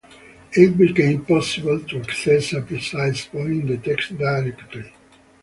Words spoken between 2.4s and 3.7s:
a precise point in